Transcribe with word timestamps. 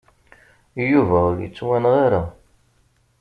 Yuba 0.91 1.17
ur 1.29 1.37
yettwanɣa 1.41 1.93
ara. 2.05 2.23